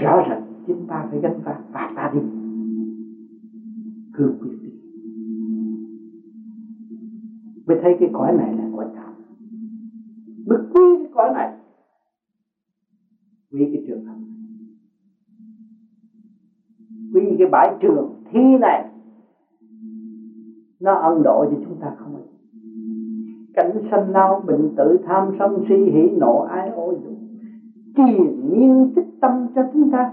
[0.02, 2.20] Rõ ràng chúng ta phải gánh vác và ta đi.
[4.12, 4.70] Cương quyết đi.
[7.66, 9.12] Mới thấy cái cõi này là cõi thảm.
[10.46, 11.48] Mới quý cái cõi này.
[13.50, 14.16] Quý cái trường học
[17.14, 18.88] quý cái bãi trường thi này.
[20.80, 22.31] Nó ân độ cho chúng ta không
[23.54, 27.12] cảnh sanh lao, bệnh tử, tham sân si hỉ nộ, ái ô dục.
[27.96, 30.12] Triền miên tích tâm cho chúng ta.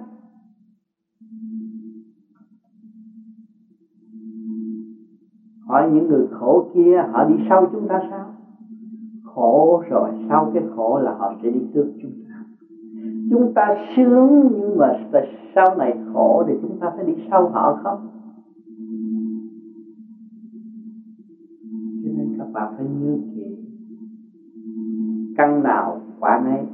[5.68, 8.26] Hỏi những người khổ kia, họ đi sau chúng ta sao?
[9.24, 12.44] Khổ rồi, sau cái khổ là họ sẽ đi trước chúng ta.
[13.30, 14.94] Chúng ta sướng, nhưng mà
[15.56, 18.19] sau này khổ thì chúng ta phải đi sau họ không?
[23.16, 23.58] Như phải
[25.38, 26.66] căn nào quả nấy.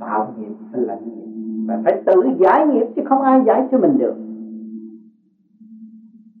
[0.00, 1.22] Tạo nghiệp hay là nghiệp.
[1.66, 4.14] Và phải tự giải nghiệp chứ không ai giải cho mình được.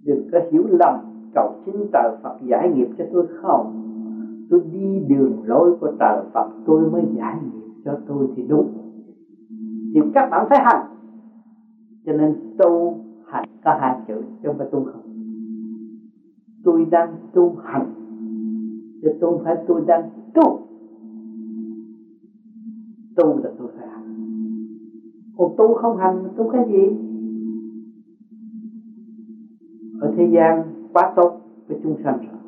[0.04, 0.94] Đừng có hiểu lầm
[1.34, 3.78] cầu xin trời Phật giải nghiệp cho tôi không.
[4.50, 8.72] Tôi đi đường lối của trời Phật, tôi mới giải nghiệp cho tôi thì đúng.
[9.94, 10.86] Thì các bạn phải hành.
[12.06, 15.11] Cho nên tu hành có hai chữ chứ không phải tu không
[16.64, 17.94] tôi đang tu hành.
[19.02, 20.58] Chứ tôi không phải, tôi đang tu.
[23.16, 24.16] Tu là tôi phải hành.
[25.36, 26.96] Còn tu không hành, tu cái gì?
[30.00, 32.40] Ở thế gian quá tốt với chúng sanh rồi.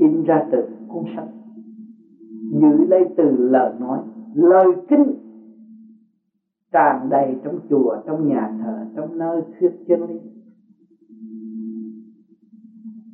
[0.00, 1.28] In ra từ cuốn sách.
[2.52, 3.98] Giữ lấy từ lời nói,
[4.34, 5.04] lời kinh.
[6.72, 10.20] Tràn đầy trong chùa, trong nhà thờ, trong nơi thuyết chân lý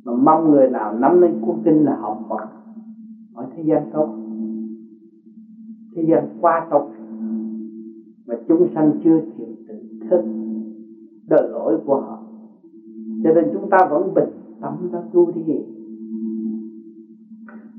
[0.05, 2.47] mà mong người nào nắm lấy cuốn kinh là học Phật.
[3.33, 4.07] Ở thế gian tốt.
[5.95, 6.89] Thế gian quá tốt.
[8.27, 9.75] Mà chúng sanh chưa chịu tự
[10.09, 10.21] thức
[11.27, 12.19] đời lỗi của họ.
[13.23, 14.29] Cho nên chúng ta vẫn bình
[14.61, 15.41] tâm đó, tu đi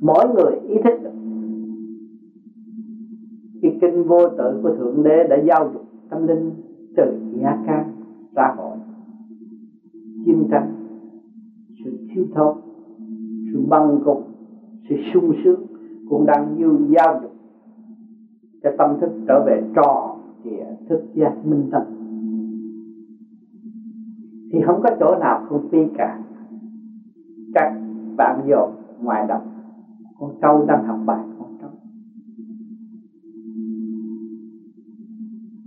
[0.03, 1.11] mỗi người ý thức
[3.63, 6.51] cái kinh vô tự của thượng đế đã giao dục tâm linh
[6.97, 7.03] từ
[7.43, 7.93] gia can
[8.37, 8.77] xã hội
[10.25, 10.72] chiến tranh
[12.14, 12.57] thiếu thốn.
[13.53, 14.27] Sự băng cục,
[14.88, 15.66] sự sung sướng
[16.09, 17.33] cũng đang như giao dục.
[18.62, 21.83] Cho tâm thức trở về trò kìa thức giác minh tâm.
[24.53, 26.20] Thì không có chỗ nào không phi cả.
[27.55, 27.72] Các
[28.16, 28.70] bạn dồn
[29.03, 29.42] ngoài đọc
[30.22, 31.70] con trâu đang học bài, con trâu.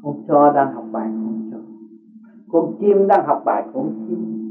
[0.03, 1.57] Con chó đang học bài, con cho
[2.47, 4.44] con chim đang học bài, con chim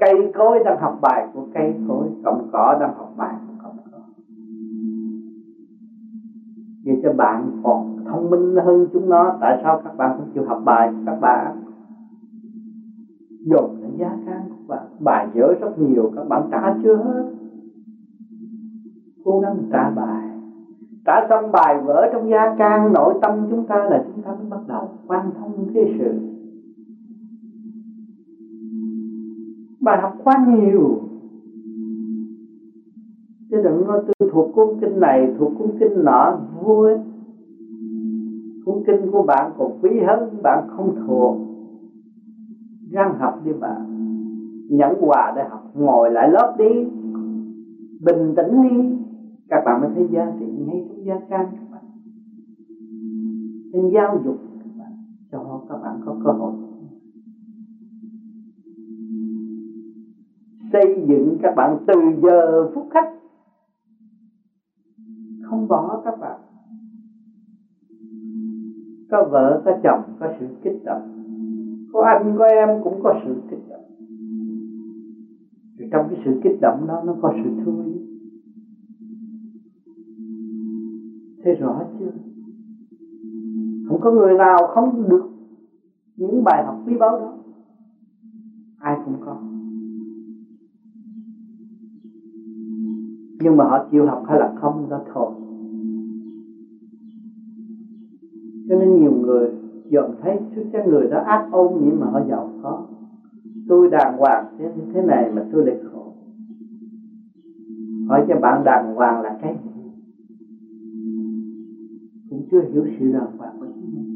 [0.00, 3.76] cây cối đang học bài của cây cối cọng cỏ đang học bài của cọng
[3.92, 3.98] cỏ
[6.84, 10.44] vậy cho bạn còn thông minh hơn chúng nó, tại sao các bạn không chịu
[10.44, 11.56] học bài các bạn?
[13.44, 14.86] Dùng cái giá can của bạn.
[15.00, 17.24] Bài dở rất nhiều, các bạn trả chưa hết.
[19.24, 20.30] Cố gắng trả bài.
[21.04, 24.46] Trả xong bài vỡ trong gia can, nội tâm chúng ta là chúng ta mới
[24.50, 26.14] bắt đầu quan thông thế sự.
[29.80, 31.00] Bài học quá nhiều.
[33.50, 36.92] Chứ đừng nói tôi thuộc cuốn kinh này, thuộc cuốn kinh nọ vui
[38.64, 41.36] cuốn kinh của bạn còn quý hơn, bạn không thuộc.
[42.90, 43.86] Răng học đi bạn
[44.70, 46.86] nhẫn quà để học, ngồi lại lớp đi.
[48.04, 48.96] Bình tĩnh đi.
[49.48, 51.82] Các bạn mới thấy giá trị ngay trong gia can các bạn.
[53.72, 54.92] Nên giáo dục các bạn,
[55.32, 56.52] cho các bạn có cơ hội.
[60.72, 63.04] Xây dựng các bạn từ giờ phút khắc.
[65.42, 66.40] Không bỏ các bạn.
[69.10, 71.02] Có vợ, có chồng, có sự kích động.
[71.92, 73.80] Có anh, có em cũng có sự kích động.
[75.92, 78.00] Trong cái sự kích động đó, nó có sự thương yêu.
[81.44, 82.10] Thấy rõ chưa?
[83.88, 85.30] Không có người nào không được
[86.16, 87.38] những bài học quý báu đó.
[88.78, 89.42] Ai cũng có.
[93.40, 95.30] Nhưng mà họ chịu học hay là không, đó thôi.
[98.68, 99.50] Cho nên nhiều người
[99.90, 100.38] dòm thấy
[100.72, 102.82] cái người đó ác ôn nhưng mà họ giàu có.
[103.68, 106.12] Tôi đàng hoàng thế thế này mà tôi lại khổ.
[108.08, 109.70] Hỏi cho bạn đàng hoàng là cái gì?
[112.30, 114.10] Cũng chưa hiểu sự đàng hoàng của chính mình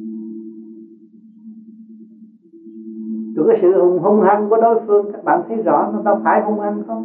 [3.34, 6.16] rồi cái sự hung hung hăng của đối phương, các bạn thấy rõ nó đâu
[6.24, 7.04] phải hung hăng không?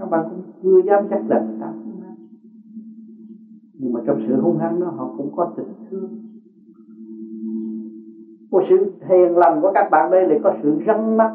[0.00, 2.16] Các bạn cũng chưa dám chắc định ta hung hăng
[3.78, 6.10] nhưng mà trong sự hung hăng đó, họ cũng có tình thương.
[8.50, 8.76] Có sự
[9.08, 11.30] hiền lành của các bạn đây lại có sự răng mắt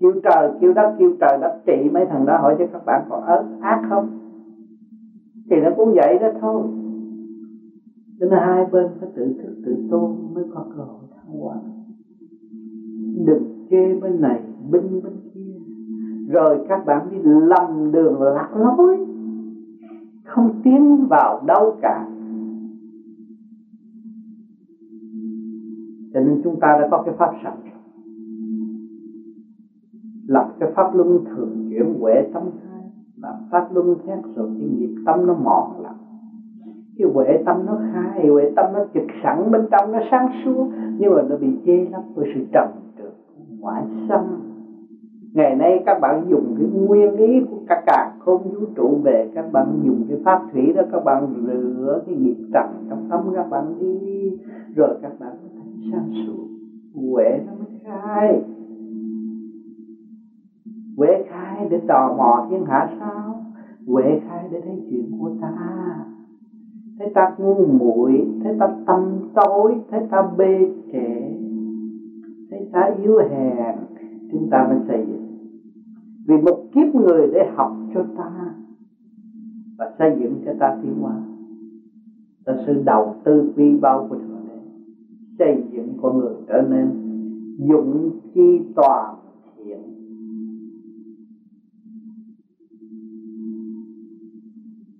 [0.00, 3.06] kêu trời, kêu đất, kêu trời đất trị mấy thằng đó hỏi cho các bạn
[3.08, 4.08] còn ớt ác không?
[5.50, 6.62] Thì nó cũng vậy đó thôi.
[8.20, 11.56] Cho nên hai bên phải tự thức, tự tôn mới có cơ hội thăng hoa.
[13.26, 14.40] Đừng chê bên này
[14.70, 15.45] binh bên kia
[16.28, 18.98] rồi các bạn đi lầm đường lạc lối.
[20.24, 22.04] Không tiến vào đâu cả.
[26.14, 27.52] Cho nên chúng ta đã có cái pháp sẵn
[30.26, 32.82] lập cái pháp luân thường chuyển huệ tâm thái
[33.16, 35.94] là pháp luân thét rồi cái nghiệp tâm nó mòn lắm.
[36.98, 40.66] Cái huệ tâm nó khai, huệ tâm nó trực sẵn, bên trong nó sáng suốt.
[40.98, 42.66] Nhưng mà nó bị che lắm, bởi sự trầm
[42.98, 43.12] trượt
[43.58, 44.20] ngoại xâm
[45.36, 49.30] ngày nay các bạn dùng cái nguyên lý của các cả không vũ trụ về,
[49.34, 53.20] các bạn dùng cái pháp thủy đó, các bạn rửa cái nghiệp trần trong tâm
[53.34, 54.32] các bạn đi.
[54.74, 56.46] Rồi các bạn có thấy sáng suốt,
[56.94, 58.42] huệ nó mới khai.
[60.96, 63.34] Huệ khai để tò mò thiên hạ sao?
[63.86, 65.54] Huệ khai để thấy chuyện của ta.
[66.98, 71.32] Thấy ta ngu muội, thấy ta tâm tối, thấy ta bê trễ
[72.50, 73.74] thấy ta yếu hèn.
[74.32, 75.25] Chúng ta mới xây dựng
[76.26, 78.54] vì một kiếp người để học cho ta
[79.78, 81.16] và xây dựng cho ta tiến hóa.
[82.46, 84.58] Là sự đầu tư bi bao của thượng đế,
[85.38, 86.86] xây dựng con người trở nên
[87.58, 89.14] dụng chi toàn
[89.56, 89.78] thiện.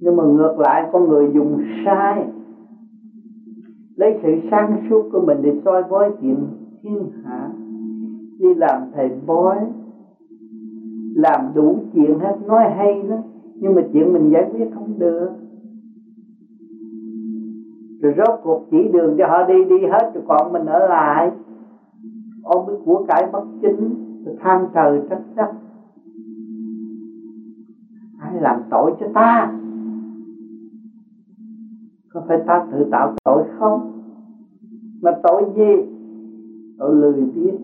[0.00, 2.28] Nhưng mà ngược lại, con người dùng sai,
[3.96, 6.46] lấy sự sáng suốt của mình để soi bói chuyện
[6.82, 7.50] thiên hạ,
[8.38, 9.56] đi làm thầy bói
[11.16, 12.36] làm đủ chuyện hết.
[12.46, 13.18] Nói hay lắm,
[13.54, 15.30] nhưng mà chuyện mình giải quyết không được.
[18.02, 21.30] Rồi rốt cuộc chỉ đường cho họ đi đi hết, rồi còn mình ở lại.
[22.42, 23.94] Ôm cái của cải bất chính,
[24.24, 25.52] rồi than trời trách đất
[28.20, 29.52] ai làm tội cho ta?
[32.12, 34.02] Có phải ta tự tạo tội không?
[35.02, 35.92] Mà tội gì?
[36.78, 37.56] Tội lười biếng.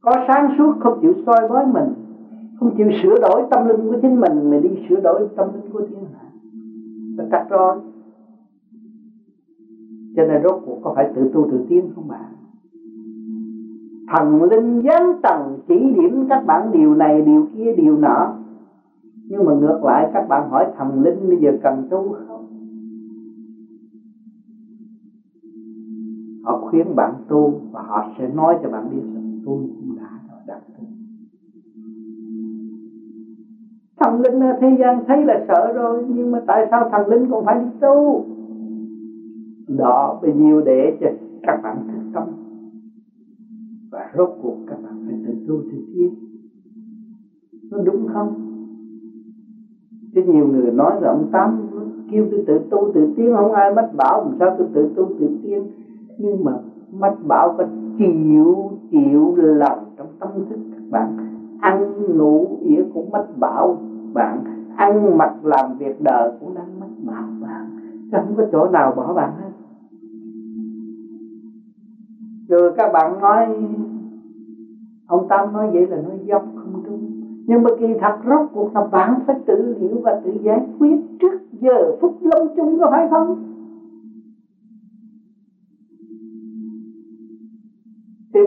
[0.00, 2.05] Có sáng suốt không chịu soi bói mình
[2.58, 5.72] không chịu sửa đổi tâm linh của chính mình, mà đi sửa đổi tâm linh
[5.72, 6.30] của thiên hạ.
[7.16, 7.76] Là cắt rồi
[10.16, 12.32] cho nên rốt cuộc có phải tự tu tự tiến không bạn?
[14.08, 18.36] Thần linh giáng tầng chỉ điểm các bạn điều này, điều kia, điều nọ.
[19.28, 22.46] Nhưng mà ngược lại, các bạn hỏi thần linh bây giờ cần tu không?
[26.42, 30.10] Họ khuyến bạn tu và họ sẽ nói cho bạn biết rằng tu cũng đã
[30.46, 30.84] đạt tu
[34.00, 37.30] thần linh ở thế gian thấy là sợ rồi, nhưng mà tại sao thần linh
[37.30, 38.24] còn phải đi tu?
[39.68, 41.06] Đó bao nhiêu để cho
[41.42, 42.22] các bạn thức tâm.
[43.90, 46.14] Và rốt cuộc các bạn phải tự tu tự tiến.
[47.70, 48.32] Nó đúng không?
[50.14, 51.60] Chứ nhiều người nói là ông tám
[52.10, 55.08] kêu tôi tự tu tự tiến, không ai mách bảo, làm sao tôi tự tu
[55.20, 55.62] tự tiến?
[56.18, 56.52] Nhưng mà
[56.92, 57.64] mách bảo có
[57.98, 61.25] chịu chịu lòng trong tâm thức các bạn
[61.60, 63.76] ăn ngủ nghĩa cũng mất bảo
[64.12, 64.44] bạn.
[64.76, 67.66] Ăn mặc làm việc đời cũng đang mất bảo bạn.
[68.12, 69.50] Chẳng không có chỗ nào bỏ bạn hết.
[72.48, 73.46] Rồi các bạn nói,
[75.06, 77.10] ông Tam nói vậy là nói dốc, không đúng.
[77.46, 80.96] Nhưng mà kỳ thật rốt cuộc là bạn phải tự hiểu và tự giải quyết
[81.20, 83.55] trước giờ phút lâm chung có phải không?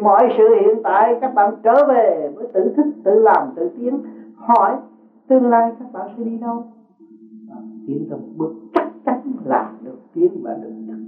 [0.01, 3.99] Mọi sự hiện tại, các bạn trở về với tự thức, tự làm, tự tiến.
[4.35, 4.77] Hỏi,
[5.27, 6.63] tương lai các bạn sẽ đi đâu?
[7.87, 10.99] Tiến tới bước chắc chắn là được tiến và được thức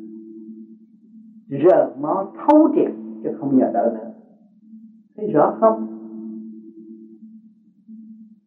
[1.66, 2.92] giờ mó thấu triệt,
[3.24, 4.12] chứ không nhờ đỡ nữa.
[5.18, 5.88] Thấy rõ không?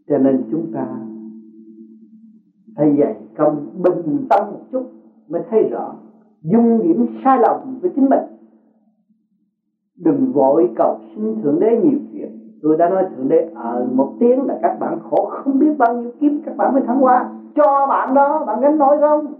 [0.09, 0.86] Cho nên chúng ta
[2.76, 4.86] phải dạy công bình tâm một chút
[5.28, 5.95] mới thấy rõ
[6.42, 8.20] dung điểm sai lầm với chính mình
[9.99, 12.30] đừng vội cầu xin thượng đế nhiều chuyện.
[12.62, 15.78] Tôi đã nói thượng đế ở à, một tiếng là các bạn khổ không biết
[15.78, 19.34] bao nhiêu kiếp các bạn mới thắng qua cho bạn đó bạn gánh nổi không?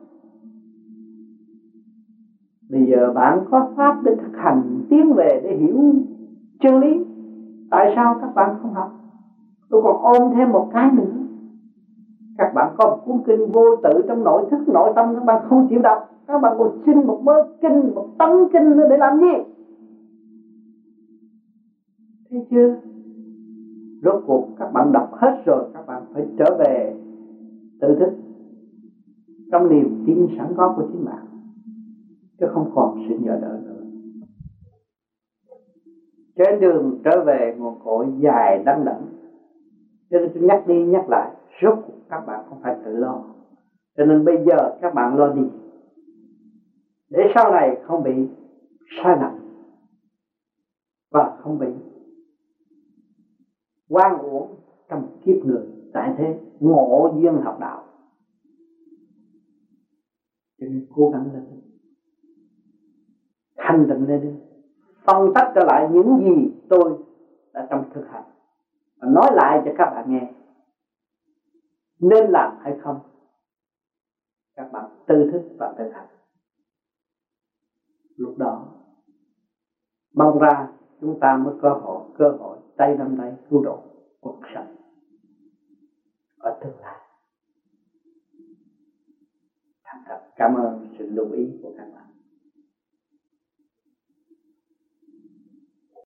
[2.71, 5.77] Bây giờ bạn có pháp để thực hành tiến về để hiểu
[6.61, 7.05] chân lý.
[7.71, 8.91] Tại sao các bạn không học?
[9.71, 11.13] Tôi còn ôm thêm một cái nữa.
[12.39, 15.43] Các bạn có một cuốn kinh vô tự trong nội thức nội tâm các bạn
[15.49, 15.99] không chịu đọc.
[16.27, 19.54] Các bạn còn xin một mớ kinh một tấn kinh nữa để làm gì?
[22.35, 22.77] Thấy chưa?
[24.03, 26.95] Rốt cuộc các bạn đọc hết rồi, các bạn phải trở về
[27.81, 28.13] tự thức
[29.53, 31.27] trong niềm tin sẵn có của chính bạn,
[32.41, 33.85] chứ không còn sự nhờ đỡ nữa.
[36.37, 39.07] Trên đường trở về nguồn cội dài đắng đẵng
[40.11, 41.31] cho nên tôi nhắc đi nhắc lại,
[41.63, 43.25] rốt cuộc các bạn không phải tự lo.
[43.97, 45.43] Cho nên bây giờ các bạn lo đi.
[47.11, 48.29] Để sau này không bị
[49.03, 49.33] sai lầm
[51.13, 51.67] và không bị
[53.89, 54.55] quan uổng
[54.89, 55.67] trong kiếp người.
[55.93, 57.85] Tại thế, ngộ duyên học đạo.
[60.61, 61.61] Cho nên cố gắng lên.
[63.57, 64.41] Thanh tịnh lên đi.
[65.05, 66.99] Phân tách trở lại những gì tôi
[67.53, 68.25] đã trong thực hành.
[68.97, 70.33] Và nói lại cho các bạn nghe.
[72.01, 73.01] Nên làm hay không,
[74.57, 76.07] các bạn tư thức và thực hành.
[78.17, 78.69] Lúc đó,
[80.15, 83.83] mong ra chúng ta mới có hội, cơ hội tay nắm tay cứu độ
[84.21, 84.77] cuộc sống
[86.39, 87.01] ở tương lai.
[89.85, 92.04] Thành thật cảm ơn sự lưu ý của các bạn.